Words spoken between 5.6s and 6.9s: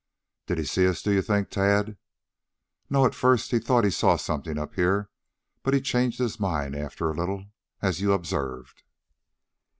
but he changed his mind